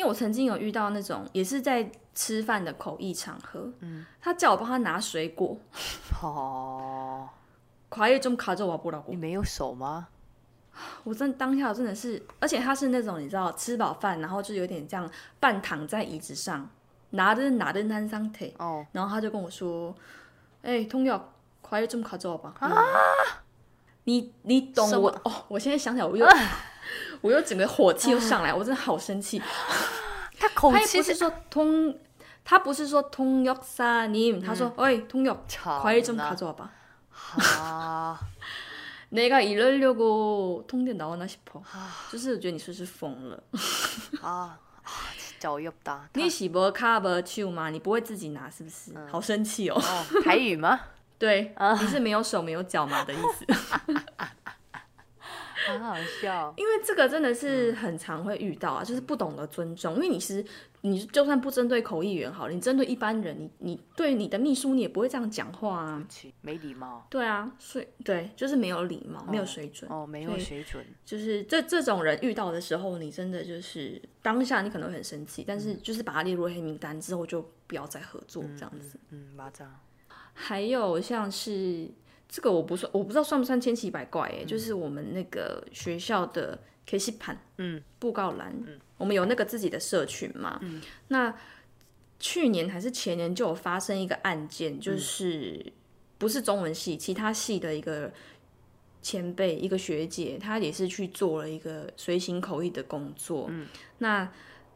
[0.00, 5.54] 因为我曾经有遇到那种也是在吃饭的口译场合，嗯，他叫我帮他拿水果，
[6.22, 7.28] 哦，
[7.90, 10.08] 快一种卡着我不老你没有手吗？
[11.04, 15.06] 我真当下真的是，而且他是那种你知道吃饱饭，然后就有点这样
[15.38, 16.66] 半躺在椅子上，
[17.10, 19.94] 拿着拿着单双腿，哦，然后他就跟我说，
[20.62, 21.22] 哎，通友，
[21.60, 22.72] 快一种卡着我吧，啊，
[24.04, 26.26] 你你懂我哦，我现在想起来我又。
[27.21, 29.41] 我又整个火气又上来，我真的好生气。
[30.39, 31.97] 他口气不是说通，
[32.43, 36.69] 他不是说通역사 님， 他说喂通역과일좀가져와 봐。
[37.59, 38.19] 啊，
[39.11, 41.61] 내가이러려고통대나오나싶 어。
[42.11, 43.41] 就是觉得你是不是疯了？
[44.21, 44.59] 啊，
[45.39, 46.07] 脚又大。
[46.13, 47.69] 你是无卡无手吗？
[47.69, 48.93] 你不会自己拿是不是？
[49.09, 49.81] 好生气哦。
[50.23, 50.79] 台语吗？
[51.17, 53.45] 对，你是没有手没有脚吗的意思？
[55.72, 59.94] 很好笑，因为这个真的是很常会遇到啊，就是不懂得尊重。
[59.94, 60.44] 因为你是
[60.82, 66.06] 你就算不针对口译员好了，你针对一般人，你你对你的秘书你也不会这样讲话啊，
[66.40, 67.06] 没礼貌。
[67.10, 69.90] 对啊，所以对，就是没有礼貌，没有水准。
[69.90, 78.98] 哦，没有水准，就是这这种人遇到的时候，你真的就是当下你可能会很生气，但是就是把他列入黑名单之后，就不要再合作这样子。
[79.10, 79.80] 嗯，马扎。
[80.32, 81.88] 还有像是。
[82.32, 91.34] 这个我不算，我不知道算不算千奇百怪哎，就是我们那个学校的 K 系盘，嗯，布告栏，嗯，我们有那个自己的社群嘛，嗯，那
[92.20, 95.72] 去年还是前年就有发生一个案件，就是
[96.18, 98.12] 不是中文系，其他系的一个
[99.02, 103.66] 前辈，一个学姐，她也是去做了一个随行口译的工作，嗯，
[103.98, 104.30] 那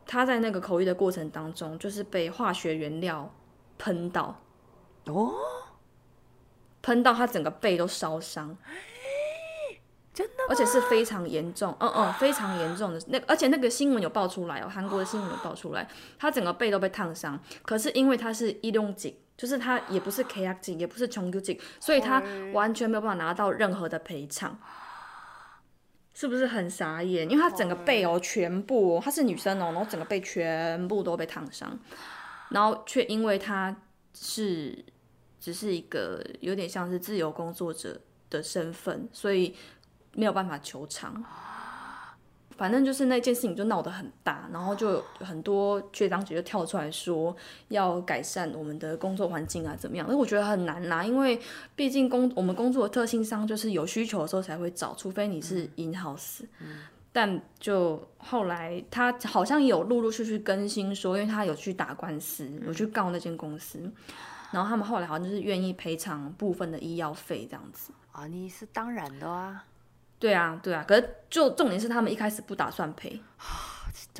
[0.05, 3.33] 她在那个口译的过程当中，就是被化学原料
[3.79, 4.43] 喷到，
[5.07, 5.33] 哦。
[6.85, 8.55] 喷到他整个背都烧伤，
[10.12, 13.01] 真的，而且是非常严重，嗯嗯，非常严重的。
[13.09, 24.59] 那，而且那个新闻有爆出来哦，韩国的新闻有爆出来，他整个背都被烫伤，可是因为他是医用警，就是他也不是 K R 警，也不是穷 Q 警，所以他完全没有办法拿到任何的赔偿，
[26.12, 27.29] 是不是很傻眼？
[27.31, 31.79] 因为他整个背哦，全部，她是女生哦，然后整个背全部都被烫伤，
[32.51, 33.75] 然后却因为他
[34.12, 34.85] 是。
[35.45, 39.55] 只是一个有点像是自由工作者的身份，所以
[40.15, 41.23] 没有办法求偿。
[42.57, 47.37] 反正就是那件事情就闹得很大，然后就很多学长姐就跳出来说
[47.69, 50.07] 要改善我们的工作环境啊，怎么样？
[50.09, 51.39] 那我觉得很难呐，因为
[51.77, 56.41] 毕竟工我们工作的特性上就是有需求的时候才会找，除非你是 in house。
[57.13, 63.79] 但就后来他好像有陆陆续续更新说，因为他有去打官司，有去告那间公司，
[64.55, 67.93] 然后他们后来好像就是愿意赔偿部分的医药费这样子。
[68.12, 69.64] 啊，你是当然的啊。
[70.21, 73.21] 对啊，对啊，可是就重点是他们一开始不打算赔，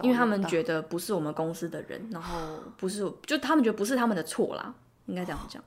[0.03, 4.75] 因为他们觉得不是我们公司的人，然后不是就他们觉得不是他们的错啦，
[5.07, 5.62] 应该这样讲。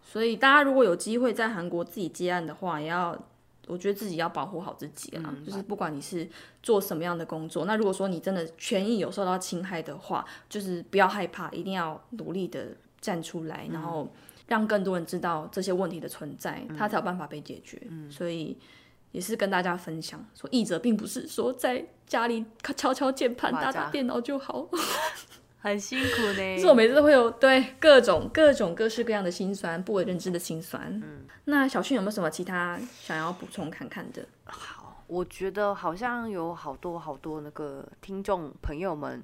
[0.00, 3.18] 所以大家如果有机会在韩国自己接案的话，也要
[3.66, 6.28] 我觉得自己要保护好自己啊，就是不管你是
[6.62, 14.12] 做什么样的工作，那如果说你真的权益有受到侵害的话，就是不要害怕，一定要努力的站出来，然后
[14.46, 17.80] 让更多人知道这些问题的存在，他才有办法被解决。
[18.10, 18.58] 所以。
[19.12, 24.68] 也是跟大家分享，说译者并不是说在家里敲敲键盘、打打电脑就好，
[25.58, 26.58] 很辛苦呢。
[26.60, 30.88] 是我每次都会有对各种各种各式各样的心酸、不为人知的心酸。
[31.04, 34.24] 嗯，那小迅有没有什么其他想要补充看看的？
[34.44, 39.20] 好，我觉得好像有好多好多那个听众朋友们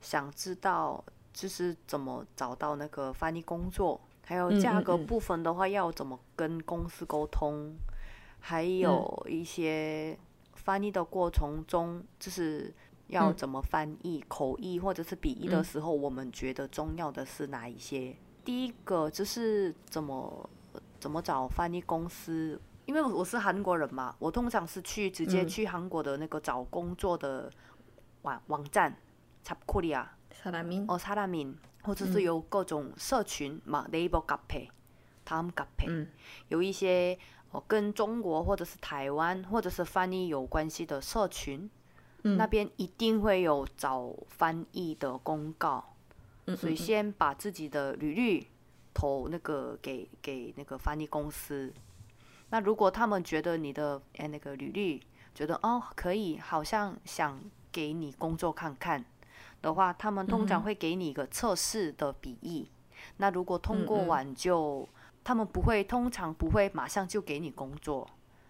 [0.00, 1.04] 想知道，
[1.38, 7.76] 就是怎么找到那个翻译工作，还有价格部分的话，要怎么跟公司沟通。
[8.40, 10.18] 还有一些
[10.54, 12.74] 翻译的过程中，就是
[13.06, 18.16] 要怎么翻译口译或者是笔译的时候，我们觉得重要的是哪一些？
[18.44, 20.50] 第一个就是怎么
[20.98, 27.48] 怎么找翻译公司，因为我是韩国人嘛，我通常是去直接去韩国的那个找工作的
[28.22, 28.96] 网网站，
[30.37, 36.07] 사람 인， 哦，사람 인， 或者是有各种社群嘛，네이버카페다음카페
[36.47, 37.17] 有一些。
[37.53, 41.69] 哦，跟中国或者是台湾或者是翻译有关系的社群，
[42.23, 45.93] 那边一定会有找翻译的公告，
[46.57, 48.47] 所以先把自己的履历
[48.91, 51.71] 投那个给给那个翻译公司。
[52.49, 55.03] 那如果他们觉得你的诶那个履历
[55.35, 57.39] 觉得哦可以，好像想
[57.71, 59.05] 给你工作看看
[59.62, 62.70] 的话，他们通常会给你一个测试的笔译。
[63.18, 64.88] 那如果通过完就。
[65.24, 68.08] 他们不会，通常不会马上就给你工作，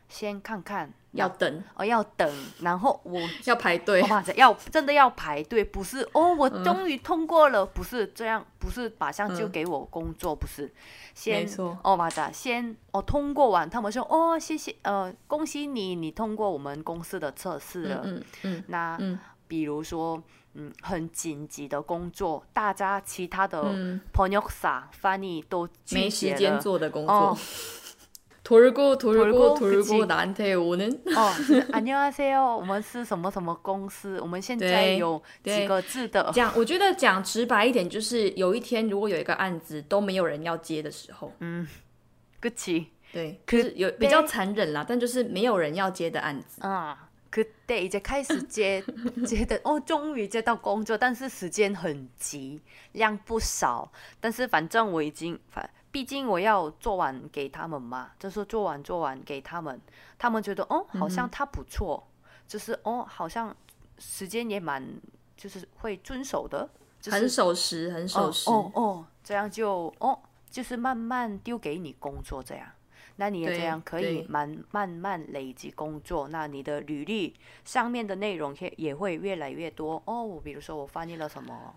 [0.09, 1.65] 先看看，要等。
[1.75, 4.01] 哦，要等，然后我 要排队，
[4.37, 10.73] 要真的要排队，不是哦，我终于通过了，不是这样，不是马上就给我工作，不是，
[11.15, 11.45] 先
[11.83, 18.97] 哦，马仔先哦通过完，他们说哦，谢谢，呃，恭喜你，你通过我们公司的测试了，嗯嗯，那
[19.49, 20.23] 比如说。
[20.58, 23.64] 嗯，很紧急的工作，大家其他的
[24.12, 27.38] 朋友啥翻译都没时间做的工作。
[28.44, 31.32] 돌고돌고돌고나한테오는哦，
[31.72, 34.20] 안녕하세 요， 我们是什么什么公司？
[34.20, 36.30] 我们现在有几个字的？
[36.34, 41.66] 讲，我觉得讲直白一点，就是有一天如果有一个案子都没有人要接的时候，嗯，
[42.42, 47.07] 그치对，可是有比较残忍啦，但就是没有人要接的案子啊。
[47.31, 48.83] 可对，已经开始接
[49.27, 52.61] 接的哦，终于接到工作，但是时间很急，
[52.93, 53.91] 量不少。
[54.19, 59.81] 但是反正我已经，反毕竟我要做完给他们嘛，就是做完做完给他们，
[60.19, 62.03] 他们觉得哦，好像他不错，
[62.47, 63.55] 就是哦，好像
[63.99, 64.83] 时间也蛮，
[65.37, 66.69] 就是会遵守的，
[67.11, 68.49] 很守时，很守时。
[68.51, 70.19] 哦哦，这样就哦，
[70.51, 72.67] 就是慢慢丢给你工作这样。
[73.21, 80.41] 那你也这样可以慢慢慢累积工作，那你的履历上面的内容也也会越来越多哦。
[80.43, 81.75] 比如说我翻译了什么，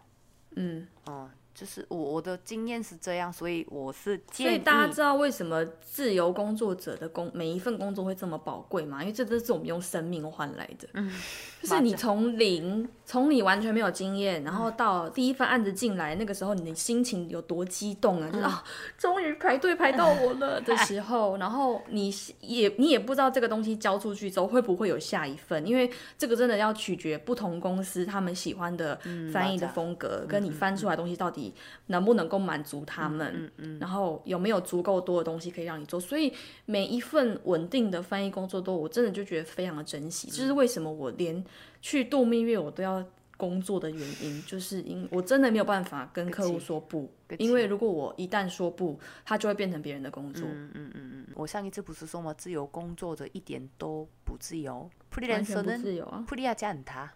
[0.56, 1.30] 嗯，哦。
[1.62, 4.50] 就是我我的经验是这样，所以我是建议。
[4.50, 9.00] 所以大家知道为什么自由工作者的工每一份工作会这么宝贵吗？
[9.02, 10.88] 因为这都是我们用生命换来的。
[10.94, 11.14] 嗯，
[11.62, 18.30] 就是你 从零，从你完全没有经验，然后到第一份案子进来，那个时候你的心情有多激动啊！
[18.32, 18.64] 就是啊，
[18.98, 29.00] 终于排队排到我了的时候，然后你也你也不知道这个东西交出去之后会不会有下一份，因为这个真的要取决不同公司他们喜欢的
[29.32, 31.51] 翻译的风格，跟你翻出来东西到底。
[31.88, 33.34] 能不能够满足他们？
[33.36, 36.00] 嗯嗯然后有没有足够多的东西可以让你做？
[36.00, 36.34] 所以
[36.66, 40.30] 每一份稳定的翻译工作都，我真的就觉得非常的珍惜。
[40.30, 41.44] 这是为什么我连
[41.82, 43.04] 去度蜜月我都要
[43.38, 50.46] 工作的原因，就是因我真的没有办法跟客户说不，因为如果我一旦说不，他就会变成别人的工作。
[50.48, 51.28] 嗯嗯嗯嗯。
[51.34, 52.32] 我上一次不是说吗？
[52.38, 54.88] 自由工作者一点都不自由，
[55.28, 56.24] 完全不自由啊！
[56.28, 57.12] 普利亚加他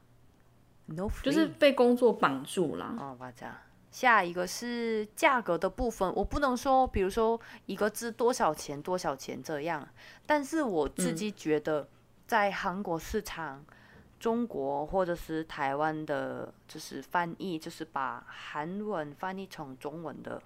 [0.87, 2.95] ，no，就是被工作绑住了。
[2.97, 3.15] 哦。
[3.95, 9.87] 下一个是价格的部分，我不能说，比如说一个字多少钱多少钱这样，
[10.25, 11.87] 但是我自己觉得，
[12.27, 13.63] 在韩国市场、
[14.19, 20.41] 中国或者是台湾的，就是翻译，就是把韩文翻译成中文的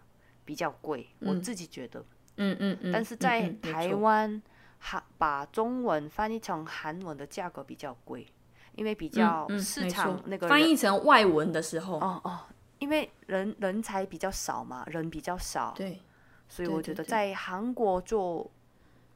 [0.45, 2.05] 比较贵，我自己觉得，
[2.37, 4.39] 嗯嗯嗯，但是在台湾
[4.77, 8.27] 韩把中文翻译成韩文的价格比较贵，
[8.75, 12.39] 因为比较市场那个翻译成外文的时候，哦哦，
[12.79, 15.99] 因为人人才比较少嘛，人比较少，对，
[16.47, 18.49] 所以我觉得在韩国做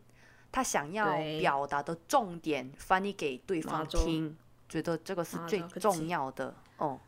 [0.55, 6.99] 他想要表达的重点翻译给对方听，觉得这个是最重要的哦。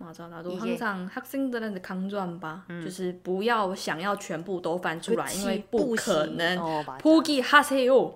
[0.00, 6.56] 맞아나도항상학생들한테강조한 바， 就是不要想要全部都翻出来，因为不可能。
[7.00, 8.14] 포기하세 요。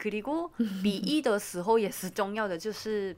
[0.00, 0.50] 그리고
[0.82, 3.14] 笔译的时候也是重要的，就是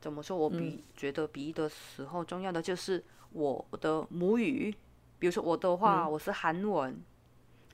[0.00, 0.36] 怎么说？
[0.36, 3.02] 我比觉得笔译的时候重要的就是
[3.32, 4.72] 我的母语，
[5.18, 6.96] 比如说我的话我是韩文，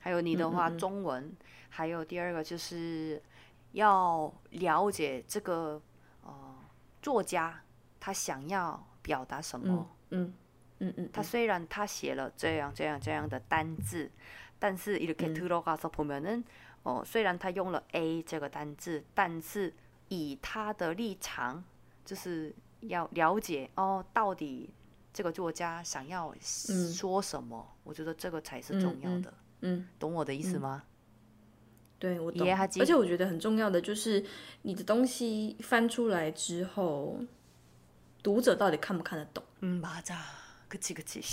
[0.01, 1.31] 还有你的话中文，
[1.69, 3.21] 还有第二个就是
[3.71, 5.81] 要了解这个
[6.23, 6.55] 呃
[7.01, 7.61] 作家
[7.99, 9.87] 他想要表达什么。
[10.09, 10.33] 嗯
[10.79, 14.11] 嗯嗯，他虽然他写了这样这样这样的单字，
[14.59, 16.43] 但是이렇게들어가서보면은
[16.83, 19.73] 哦，虽然他用了 A 这个单字，但是
[20.09, 21.63] 以他的立场，
[22.03, 24.69] 就是要了解哦，到底
[25.13, 27.65] 这个作家想要说什么？
[27.85, 29.33] 我觉得这个才是重要的。
[29.61, 30.83] 嗯，懂我的意思吗？
[31.98, 32.46] 对，我懂。
[32.50, 34.24] 而且我觉得很重要的就是，
[34.62, 37.20] 你的东西翻出来之后，
[38.22, 39.42] 读者到底看不看得懂？
[39.60, 40.16] 嗯，맞아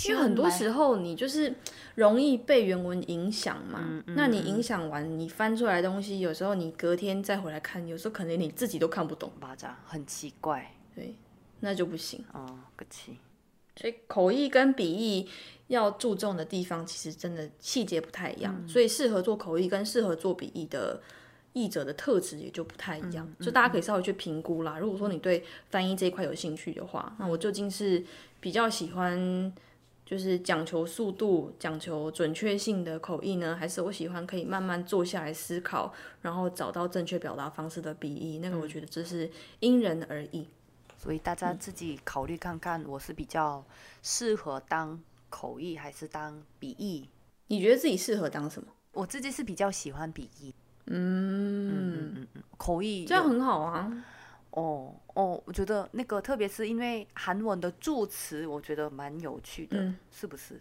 [0.08, 1.54] 因为很多时候你就是
[1.94, 11.14] 容易被原文影响嘛，那你影响完，你翻出来的东西，有时候你隔天再回来看，有时候可能你自己都看不懂，吧，这样很奇怪，对，
[11.60, 12.24] 那就不行。
[12.32, 13.18] 哦，可惜。
[13.78, 15.28] 所以口译跟笔译
[15.68, 21.00] 要注重的地方，其实真的细节不太一样，所以适合做口译跟适合做笔译的。
[21.58, 24.78] 译者的特质也就不太一样，就大家可以稍微去评估啦。
[24.78, 28.04] 如果说你对翻译这一块有兴趣的话，那我究竟是
[28.40, 29.50] 比较喜欢
[30.04, 38.38] 就是讲求速度、讲求准确性的口译呢，还是我喜欢可以慢慢坐下来思考，然后找到正确表达方式的笔译？
[38.40, 40.46] 那个我觉得这是因人而异，
[40.98, 43.64] 所以大家自己考虑看看，我是比较
[44.02, 45.00] 适合当
[45.36, 47.10] 口译还是当笔译？
[47.48, 48.68] 你觉得自己适合当什么？
[48.92, 50.54] 我自己是比较喜欢笔译。
[50.86, 53.92] 嗯嗯嗯嗯，口译这样很好啊。
[54.52, 60.58] 哦哦，我觉得那个特别是因为韩文的助词，我觉得蛮有趣的，是不是？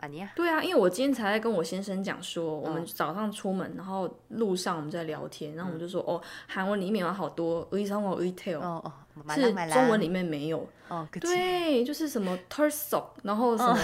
[0.00, 0.30] 啊，你啊？
[0.34, 8.92] 对啊，因为我今天才在跟我先生讲说，我们早上出门，然后路上我们在聊天，然后我们就说，哦，韩文里面有好多 e t a l e t a i l 哦哦，
[9.34, 10.66] 是中文里面没有。
[10.88, 13.78] 哦，对，就是什么 Turso，然后什么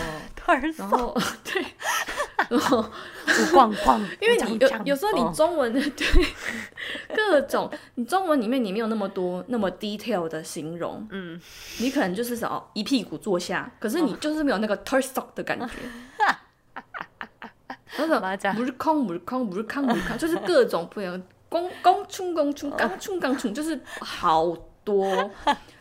[0.89, 1.15] 后
[1.45, 1.65] 对。
[2.51, 2.85] 然后
[3.53, 5.83] 逛逛，因为你有有时候你中文 对
[7.15, 11.41] 各种，你中文里面你没有那么多那么 detail 的形容，嗯，
[11.81, 15.75] 你可能就是什么一屁股坐下，可是你就是没有那个 turso 的感觉，
[17.99, 25.31] 那种不是空不是空不是空不是空，就是各种不一样，公公冲公冲刚冲刚冲，就是好多，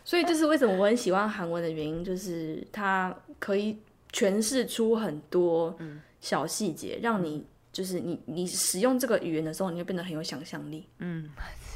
[0.04, 3.78] 所以这是为什么我很喜欢韩文的原因，就是它可以
[4.12, 6.00] 诠释出很多，嗯。
[6.26, 10.88] 小细节让你就是你你使用这个语言的时候，你会变得很有想象力。
[10.98, 11.30] 嗯，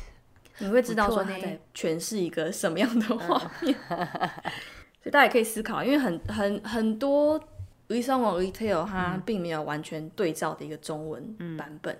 [0.58, 3.72] 你会知道说他在诠释一个什么样的画面。
[5.00, 7.38] 所以大家也可以思考，因为很很很多
[7.86, 11.96] reason or retail 它并没有完全对照的一个中文版本。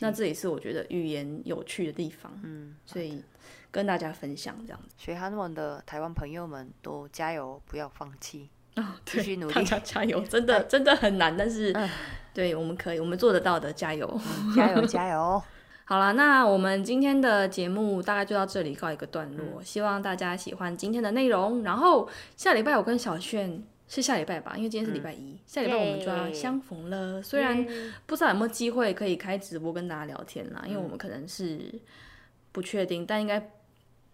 [0.00, 2.32] 那这也是我觉得语言有趣的地方。
[2.42, 3.22] 嗯，所以
[3.70, 4.94] 跟大家分享这样子。
[4.96, 8.48] 学韩文的台湾朋友们都加油，不要放弃。
[8.74, 10.20] 啊，继续努力，大家加油！
[10.28, 11.74] 真的真的很难，但是
[12.32, 14.20] 对，我们可以，我们做得到的，加油，
[14.54, 15.42] 加油， 加油！
[15.86, 19.62] 好了，那我们今天的节目大概就到这里告一个段落。
[19.62, 21.62] 希望大家喜欢今天的内容。
[21.62, 27.22] 然后下礼拜我跟小炫是下礼拜吧，因为今天是礼拜一，下礼拜我们就要相逢了。
[27.22, 27.66] 虽然
[28.06, 31.70] 不知道有没有机会可以开直播跟大家聊天啦，因为我们可能是
[32.50, 33.50] 不确定，但应该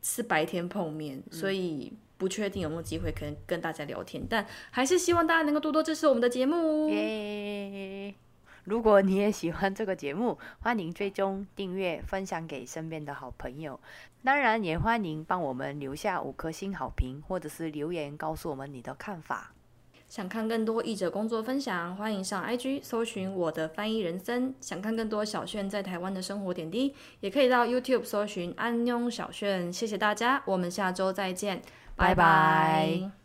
[0.02, 4.22] 是白天碰面，所以不确定有没有机会可能跟大家聊天。
[4.28, 6.92] 但还是希望大家能够多多支持我们的节目。
[8.64, 13.80] 如果你也喜欢这个节目，欢迎追踪、订阅、分享给身边的好朋友。
[14.22, 19.54] 当然，也欢迎帮我们留下五颗星好评，或者是留言告诉我们你的看法。
[20.10, 24.52] 想看更多译者工作分享，欢迎上 IG 搜寻我的翻译人生。
[24.60, 29.72] 想看更多小炫在台湾的生活点滴，也可以到 YouTube 搜寻安妞小炫。
[29.72, 31.62] 谢谢大家，我们下周再见，
[32.00, 33.19] 拜拜。